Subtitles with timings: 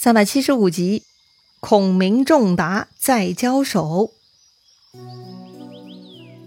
[0.00, 1.02] 三百七十五集，
[1.58, 4.12] 孔明仲达再交手。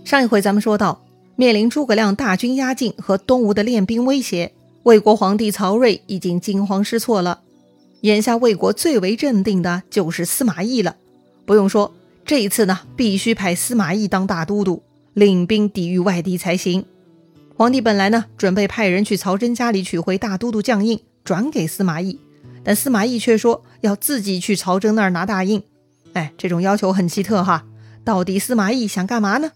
[0.06, 1.04] 上一回咱们说到，
[1.36, 4.54] 面临诸葛亮大军压境和东吴的练兵威胁，
[4.84, 7.42] 魏国皇帝曹睿已经惊慌失措了。
[8.04, 10.96] 眼下魏国最为镇定的就是司马懿了。
[11.46, 11.94] 不用说，
[12.24, 14.82] 这一次呢，必须派司马懿当大都督，
[15.14, 16.86] 领兵抵御外敌才行。
[17.58, 22.18] 皇帝本来呢，准备派人去曹真家里取回大都督将印，转给司马懿。
[22.64, 25.64] 但司马懿却说要自己去曹真那儿拿大印，
[26.14, 27.66] 哎，这种要求很奇特哈。
[28.04, 29.52] 到底司马懿想干嘛呢？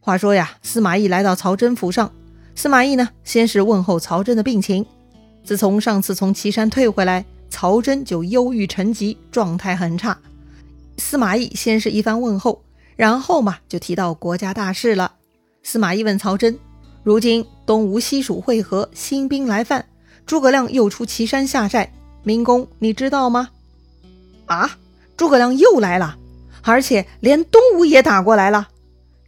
[0.00, 2.12] 话说呀，司马懿来到曹真府上，
[2.54, 4.84] 司马懿呢先是问候曹真的病情。
[5.44, 10.18] 自从上次从岐山退回来，曹真就忧郁成疾，状态很差。
[10.98, 12.62] 司马懿先是一番问候，
[12.96, 15.12] 然后嘛就提到国家大事了。
[15.62, 16.58] 司马懿问曹真：
[17.02, 19.84] 如今东吴西蜀会合，新兵来犯，
[20.24, 21.90] 诸葛亮又出岐山下寨。
[22.22, 23.50] 明公，你知道吗？
[24.46, 24.78] 啊，
[25.16, 26.16] 诸葛亮又来了，
[26.62, 28.68] 而且连东吴也打过来了。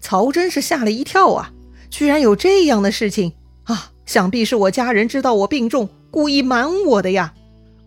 [0.00, 1.52] 曹真是吓了一跳啊！
[1.90, 3.34] 居然有这样的事情
[3.64, 3.92] 啊！
[4.04, 7.34] 想必是我家人知道我病重，故意瞒我的呀。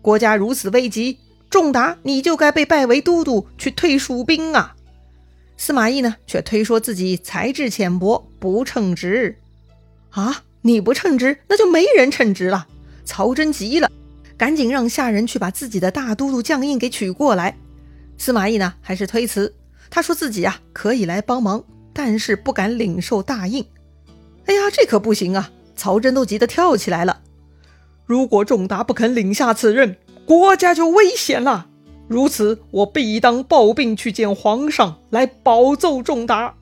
[0.00, 1.18] 国家如此危急，
[1.50, 4.74] 仲达你就该被拜为都督，去退蜀兵啊！
[5.58, 9.38] 司马懿呢，却推说自己才智浅薄，不称职。
[10.10, 12.66] 啊，你不称职，那就没人称职了。
[13.04, 13.90] 曹真急了。
[14.36, 17.56] 赶紧让下人去把自己的大都督将印给取过来。
[18.18, 19.54] 司马懿呢，还是推辞。
[19.90, 23.64] 他说自己啊可以来帮忙，但是不敢领受大印。
[24.46, 25.50] 哎呀，这可不行啊！
[25.74, 27.20] 曹真都急得跳起来了。
[28.04, 31.66] 如果仲达不肯领下此任，国家就危险了。
[32.08, 36.54] 如此，我必当抱病去见皇上，来保奏仲达。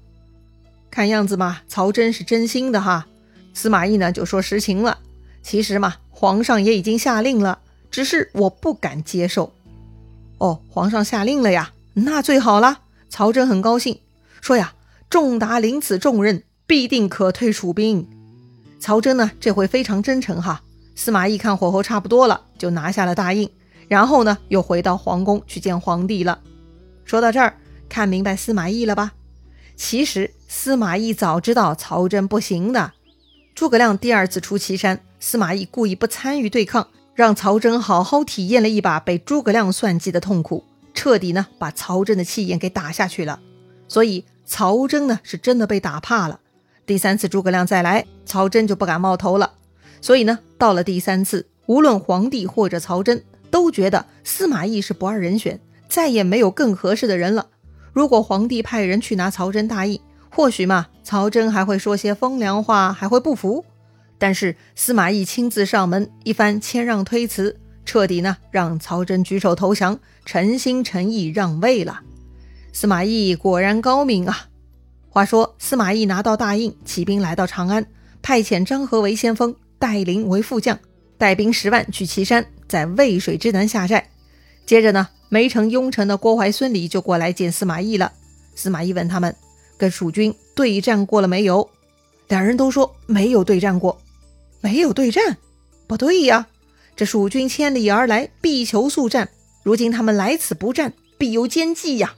[0.91, 3.06] 看样子嘛，曹真是真心的哈。
[3.52, 4.98] 司马懿呢，就说实情了。
[5.42, 7.61] 其实嘛，皇上也已经下令了。
[7.95, 9.53] 只是我不敢接受。
[10.39, 12.81] 哦，皇上下令了呀，那最好了。
[13.09, 14.01] 曹真很高兴，
[14.41, 14.75] 说呀
[15.09, 18.08] ：“仲达领此重任，必定可退蜀兵。”
[18.83, 20.63] 曹真呢，这回非常真诚哈。
[20.96, 23.48] 司马懿看火候差不多了，就拿下了大印，
[23.86, 26.40] 然后呢，又回到皇宫去见皇帝了。
[27.05, 27.57] 说到这儿，
[27.89, 29.13] 看明白司马懿了吧？
[29.77, 32.90] 其实司马懿早知道曹真不行的。
[33.55, 36.89] 诸葛亮第二次出祁山，司马懿故意不参与对抗。
[37.14, 43.41] 让曹真好好体验了一把被诸葛亮算计的痛苦，彻底呢把曹真的气焰给打下去了。
[43.86, 46.41] 所以曹真呢是真的被打怕了。
[46.85, 49.52] 第三次诸葛亮再来，曹真就不敢冒头了。
[50.01, 57.46] 所以呢，到了第三次，无论皇帝或者曹真都觉得司马懿是不二人选，再也没有更合适的人了。
[57.92, 63.64] 如果皇帝派人去拿曹真大印，或许嘛，曹真还会说些风凉话，还会不服。
[64.19, 72.01] 但是司马懿亲自上门，一番谦让推辞，彻底呢让曹真举手投降，诚心诚意让位了。
[72.73, 74.48] 司马懿果然高明啊！
[75.11, 77.86] 话说司马懿拿到大印，起兵来到长安，
[78.23, 80.79] 派遣张合为先锋，戴陵为副将，
[81.19, 84.11] 带兵十万去岐山，在渭水之南下寨。
[84.67, 88.13] 接着呢，梅城雍城的郭淮、孙礼就过来见司马懿了。
[88.57, 89.36] 司马懿问他们，
[89.77, 91.69] 跟蜀军对战过了没有？
[92.29, 94.01] 两人都说没有对战过。
[94.64, 95.36] 没有对战，
[95.86, 96.47] 不对呀！
[96.97, 99.29] 这蜀军千里而来，必求速战。
[99.63, 102.14] 如今他们来此不战，必有奸计呀！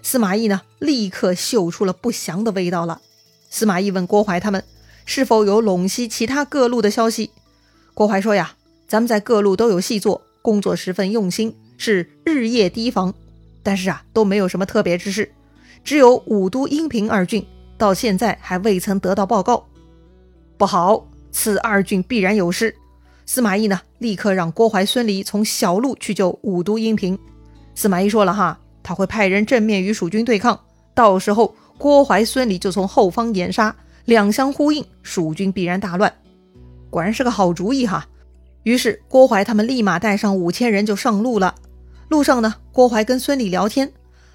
[0.00, 3.00] 司马懿呢，立刻嗅出了不祥的味道了。
[3.50, 4.62] 司马懿问郭淮他们，
[5.06, 7.32] 是否有陇西其他各路的消息？
[7.94, 8.54] 郭淮说呀，
[8.86, 13.12] 咱们在各路都有细作，工作十分用心，是日夜提防，
[13.64, 15.32] 但是啊，都没有什么特别之事。
[15.82, 17.44] 只有武都、阴平二郡，
[17.76, 19.66] 到现在还未曾得到报告。
[20.56, 21.04] 不好！
[21.30, 22.74] 此二郡必然有事。
[23.26, 27.18] 司马懿呢，立刻让郭淮、孙离从小路去救武都、阴平。
[27.74, 30.58] 司马懿说了哈，他会派人正面与蜀军对抗，
[30.94, 33.74] 到时候郭淮、孙离就从后方掩杀，
[34.06, 36.12] 两相呼应，蜀军必然大乱。
[36.88, 38.06] 果然是个好主意哈。
[38.64, 41.54] 于是郭淮他们立马带上五千人就上路了。
[42.08, 43.92] 路上呢，郭淮跟孙礼聊天，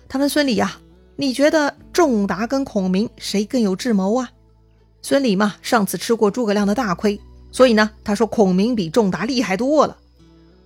[0.08, 0.78] 他问孙礼呀
[1.18, 4.30] ：“你觉得仲达跟孔明谁更有智谋啊？”
[5.06, 7.20] 孙礼嘛，上次吃过诸葛亮的大亏，
[7.52, 9.98] 所以呢，他说孔明比仲达厉害多了。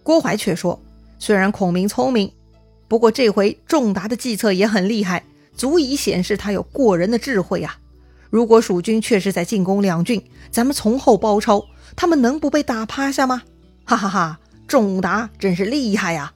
[0.03, 0.79] 郭淮却说，
[1.17, 2.31] 虽然孔明聪明，
[2.87, 5.23] 不过这回仲达的计策也很厉害，
[5.55, 7.79] 足以显示他有过人的智慧啊。
[8.29, 13.41] 如果蜀军确实在进攻两郡，咱们从后包抄，他们能不被打趴下吗？
[13.85, 16.33] 哈哈哈，仲达真是厉害呀！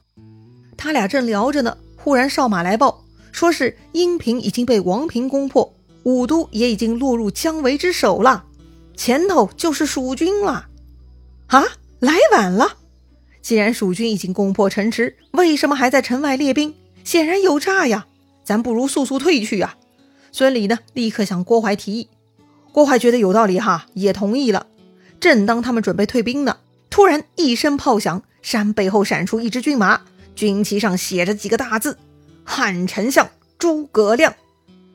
[0.76, 5.72] 他俩正聊着呢，忽然哨马来报，说是阴平已经被王平攻破。
[6.04, 8.44] 武都也已经落入姜维之手了，
[8.96, 10.68] 前头就是蜀军了。
[11.46, 11.64] 啊，
[12.00, 12.76] 来晚了！
[13.40, 16.74] 既然蜀军已经攻破城池，为什么还在城外列兵？
[17.04, 18.06] 显然有诈呀！
[18.44, 19.76] 咱不如速速退去啊！
[20.32, 22.08] 孙礼呢，立刻向郭淮提议。
[22.72, 24.66] 郭淮觉得有道理哈，也同意了。
[25.20, 26.56] 正当他们准备退兵呢，
[26.88, 30.00] 突然一声炮响，山背后闪出一支军马，
[30.34, 31.98] 军旗上写着几个大字
[32.44, 33.28] ：“汉丞相
[33.58, 34.34] 诸葛亮。”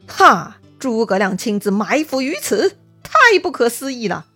[0.07, 0.56] 哈！
[0.79, 4.27] 诸葛亮亲自埋伏于此，太不可思议了。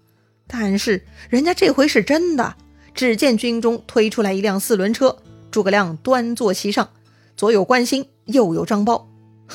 [0.48, 2.56] 但是人家这回是真的。
[2.94, 5.18] 只见军中推出来一辆四轮车，
[5.50, 6.90] 诸葛亮端坐其上，
[7.38, 9.06] 左有关兴，右有张苞。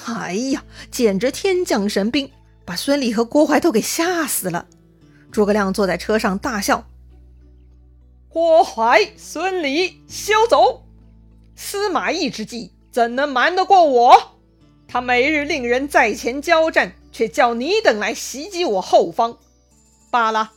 [0.06, 2.30] 哎呀，简直天降神兵，
[2.64, 4.66] 把孙礼和郭淮都给吓死了。
[5.30, 6.86] 诸葛亮坐在车上大笑
[8.30, 10.86] ：“郭淮、孙礼，休走！
[11.54, 14.35] 司马懿之计怎能瞒得过我？
[14.88, 19.36] 他每日令人在前交战，却叫你等来袭击我后方。
[20.10, 20.52] 罢了。”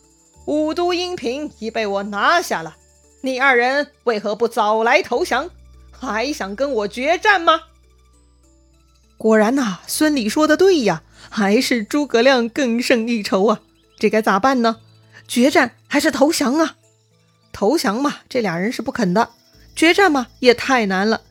[0.45, 2.75] 武都阴平已被我拿下了，
[3.21, 5.51] 你二人为何不早来投降？
[5.91, 7.61] 还想跟我决战吗？
[9.15, 13.61] 果然呐，孙礼说的对呀，还是诸葛亮更胜一筹啊！
[13.99, 14.77] 这该咋办呢？
[15.27, 16.77] 决战还是投降啊？
[17.51, 19.29] 投降嘛，这俩人是不肯的；
[19.75, 21.21] 决战嘛，也太难了。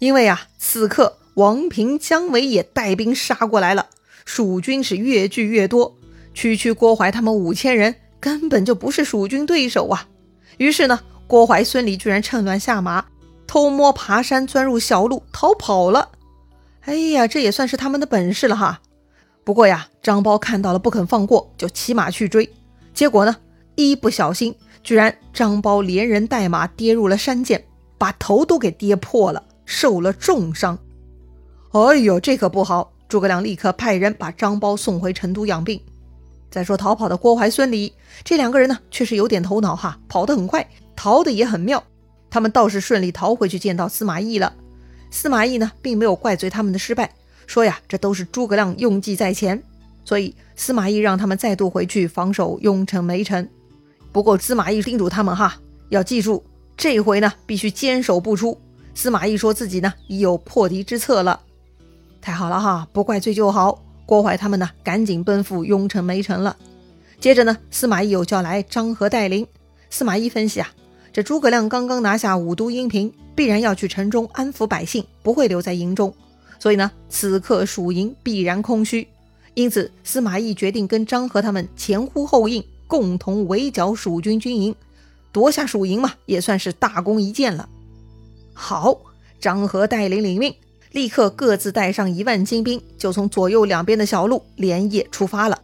[0.00, 3.90] 因为啊，此刻王平、姜维也带兵杀过来了，
[4.24, 5.94] 蜀军是越聚越多，
[6.34, 7.94] 区区郭淮他们五千人。
[8.18, 10.08] 根本就不是蜀军对手啊！
[10.56, 10.98] 于是呢，
[11.28, 13.04] 郭淮、孙礼居然趁乱下马，
[13.46, 16.10] 偷摸爬山，钻入小路逃跑了。
[16.80, 18.80] 哎呀，这也算是他们的本事了哈。
[19.44, 22.52] 不过呀，张苞看到了不肯放过，就骑马去追。
[22.92, 23.36] 结果呢，
[23.76, 24.52] 一不小心，
[24.82, 27.64] 居然张苞连人带马跌入了山涧，
[27.96, 30.76] 把头都给跌破了，受了重伤。
[31.72, 32.92] 哎呦，这可不好！
[33.08, 35.80] 诸葛亮立刻派人把张苞送回成都养病。
[36.50, 37.92] 再说逃跑的郭淮、孙礼
[38.24, 40.66] 这两个人呢，确实有点头脑哈，跑得很快，
[40.96, 41.84] 逃得也很妙。
[42.30, 44.54] 他们倒是顺利逃回去见到司马懿了。
[45.10, 47.10] 司马懿呢，并没有怪罪他们的失败，
[47.46, 49.62] 说呀，这都是诸葛亮用计在前，
[50.04, 53.46] 所以司马懿让他们再度回去防守雍城、梅城。
[54.10, 55.56] 不过司马懿叮嘱他们哈，
[55.90, 56.42] 要记住
[56.76, 58.58] 这回呢，必须坚守不出。
[58.94, 61.40] 司马懿说自己呢，已有破敌之策了。
[62.20, 63.82] 太好了哈，不怪罪就好。
[64.04, 66.56] 郭淮他们呢，赶紧奔赴雍城、梅城了。
[67.20, 69.46] 接着呢，司马懿又叫来张合带领。
[69.90, 70.68] 司马懿分析啊，
[71.12, 76.14] 这诸葛亮刚刚拿下武都、阴平，必然要去城中安抚百姓，不会留在营中。
[76.58, 79.06] 所以呢，此刻蜀营必然空虚。
[79.54, 84.74] 因此，司马懿决定跟张合他们前呼后应，共同围剿蜀军军营，
[85.32, 87.68] 夺下蜀营嘛，也算是大功一件了。
[88.54, 88.98] 好，
[89.40, 90.54] 张合带领领命。
[90.92, 95.60] 立刻各自带上一万精兵，就从左右两边的小路连夜出发了。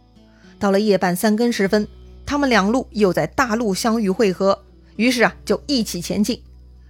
[0.59, 1.87] 到了夜半三更时分，
[2.25, 4.63] 他们两路又在大路相遇汇合，
[4.95, 6.41] 于是啊，就一起前进。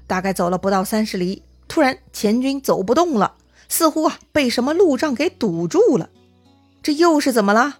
[0.07, 3.35] 大概走了不到三十里，突然前军走不动了，
[3.67, 6.09] 似乎啊被什么路障给堵住了。
[6.83, 7.77] 这又是怎么了？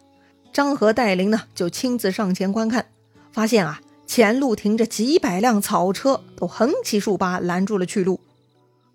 [0.52, 2.88] 张合带领呢，就亲自上前观看，
[3.32, 8.20] 发现啊前路停着几百辆草车，都横七竖八拦住了去路。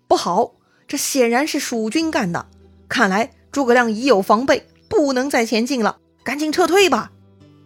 [0.07, 0.51] 不好！
[0.91, 2.47] 这显然是蜀军干的，
[2.89, 7.13] 看来诸葛亮已有防备，不能再前进了，赶紧撤退吧。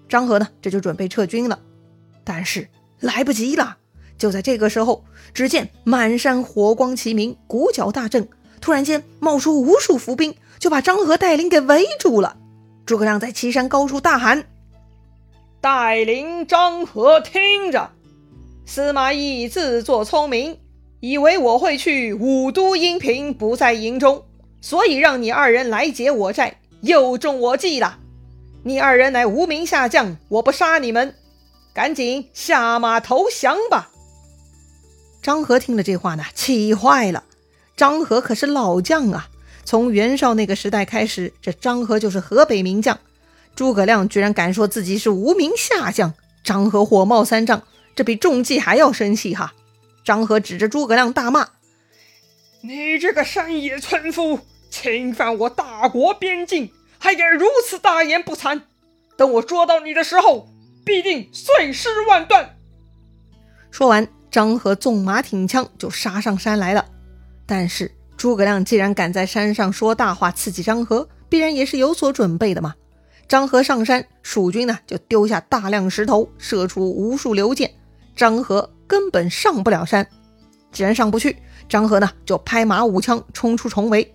[0.08, 1.60] 张合呢，这就准备撤军了，
[2.24, 2.70] 但是
[3.00, 3.78] 来不及了。
[4.20, 8.30] 就在这个时候，只见满山火光齐鸣，鼓角大震，
[8.62, 12.38] 突然间冒出无数伏兵，就把张合带领给围住了。
[12.86, 14.46] 诸葛亮在岐山高处大喊
[15.60, 17.90] ：“带领张合听着，
[18.68, 20.60] 司马懿自作聪明。”
[21.08, 24.26] 以为我会去武都阴平，不在营中，
[24.60, 28.00] 所以让你二人来劫我寨，又中我计了。
[28.64, 31.14] 你二人乃无名下将，我不杀你们，
[31.76, 33.92] 赶紧下马投降吧。
[35.22, 37.24] 张合听了这话呢，气坏了。
[37.78, 39.30] 张合可是老将啊，
[39.64, 42.98] 从袁绍那个时代开始，这张合就是河北名将。
[43.56, 46.12] 诸葛亮居然敢说自己是无名下将，
[46.44, 47.62] 张合火冒三丈，
[47.96, 49.54] 这比中计还要生气哈。
[50.06, 51.50] 张合指着诸葛亮大骂
[52.62, 58.62] ：“你这个山野村夫，侵犯我大国边境，还敢如此大言不惭！
[59.18, 60.48] 等我捉到你的时候，
[60.86, 62.58] 必定碎尸万段！”
[63.72, 66.86] 说完，张合纵马挺枪就杀上山来了。
[67.48, 72.76] 但是诸葛亮既然敢在山上说大话刺激张合，必然也是有所准备的嘛。
[73.28, 77.74] 张合上山，蜀军呢就丢下大量石头，射出无数流箭。
[78.16, 78.72] 张合。
[78.88, 80.08] 根本上不了山，
[80.72, 81.38] 既然上不去，
[81.68, 84.12] 张合呢就拍马舞枪冲出重围。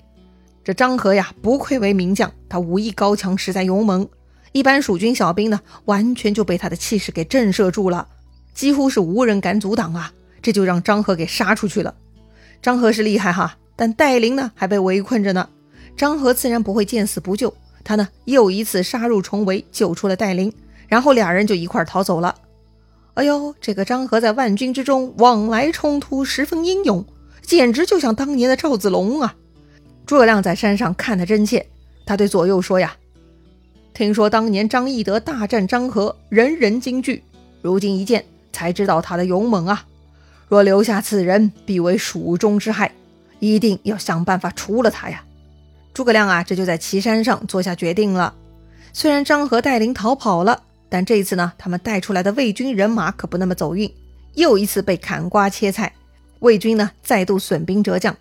[0.63, 4.09] 这张合呀，不愧为名将，他武艺高强，实在勇猛。
[4.53, 8.07] 一般蜀军小兵呢，完全就被他的气势给震慑住了，
[8.53, 10.13] 几乎是无人敢阻挡啊！
[10.43, 11.95] 这就让张合给杀出去了。
[12.63, 15.49] 张合是厉害哈，但戴琳呢还被围困着呢。
[15.97, 17.53] 张合自然不会见死不救，
[17.85, 20.53] 他呢又一次杀入重围，救出了戴琳，
[20.89, 22.35] 然后俩人就一块逃走了。
[23.15, 27.05] 哎呦，这个张合在万军之中往来冲突，十分英勇，
[27.43, 29.35] 简直就像当年的赵子龙啊！
[30.07, 31.67] 诸葛亮在山上看得真切，
[32.07, 32.97] 他对左右说呀
[33.93, 37.23] ：“听说当年张翼德大战张合，人人惊惧，
[37.61, 39.85] 如今一见才知道他的勇猛啊！
[40.49, 42.93] 若留下此人，必为蜀中之害，
[43.41, 45.25] 一定要想办法除了他呀！”
[45.93, 48.35] 诸葛亮啊，这就在岐山上做下决定了。
[48.93, 50.63] 虽然张合带领逃跑了。
[50.91, 53.91] 但这一次呢，他们带出来的魏军人马可不那么走运，
[54.35, 55.95] 又一次被砍瓜切菜。
[56.41, 58.15] 魏军呢，再度损兵折将。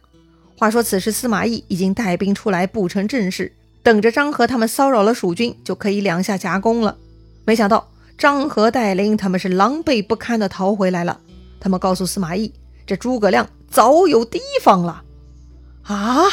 [0.56, 6.96] 话说此时司马懿已经带兵出来布成阵势，等着张合他们骚扰了蜀军，就可以两下夹攻了。
[7.46, 11.20] 没想到张合带领他们是狼狈不堪的逃回来了。
[11.60, 12.54] 他们告诉司马懿，
[12.86, 15.04] 这诸葛亮早有提防了。
[15.84, 16.24] 啊！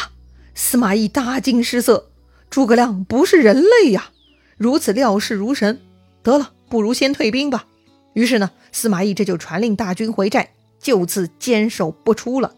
[0.54, 2.10] 司马懿大惊失色，
[2.50, 4.10] 诸葛亮不是人类呀，
[4.56, 5.80] 如此料事如神。
[6.26, 7.66] 得了，不如先退兵吧。
[8.12, 12.52] 于是呢，司马懿这就传令大军回寨，就此坚守不出了。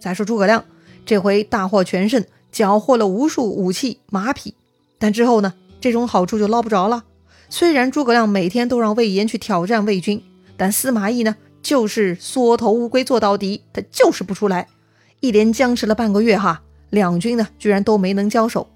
[0.00, 0.64] 再说诸葛亮，
[1.06, 4.56] 这回大获全胜，缴获了无数武器马匹。
[4.98, 7.04] 但之后呢，这种好处就捞不着了。
[7.48, 10.20] 虽然诸葛亮每天都让魏延去挑战魏军，
[10.56, 14.66] 但司马懿呢，就是缩头乌龟坐到底，他就是不出来。
[15.20, 18.68] 一连僵持了半个月，哈，两军呢，居然都没能交手。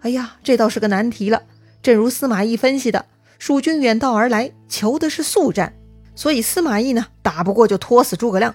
[0.00, 1.42] 哎呀，这倒是个难题了。
[1.80, 3.06] 正如司马懿分析的。
[3.42, 5.74] 蜀军远道而来，求的是速战，
[6.14, 8.54] 所以司马懿呢打不过就拖死诸葛亮。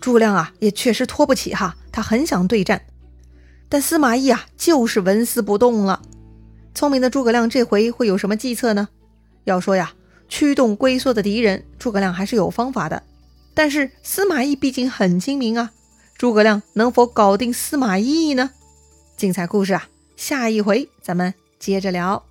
[0.00, 2.80] 诸葛亮啊也确实拖不起哈，他很想对战，
[3.68, 6.00] 但司马懿啊就是纹丝不动了。
[6.74, 8.88] 聪明的诸葛亮这回会有什么计策呢？
[9.44, 9.92] 要说呀，
[10.30, 13.02] 驱动龟缩的敌人，诸葛亮还是有方法的。
[13.52, 15.72] 但是司马懿毕竟很精明啊，
[16.16, 18.48] 诸葛亮能否搞定司马懿呢？
[19.14, 22.24] 精彩故事啊，下一回咱们接着聊。